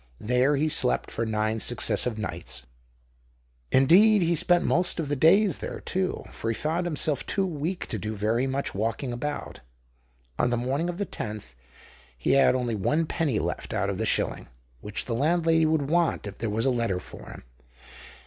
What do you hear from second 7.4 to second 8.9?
weak to do very much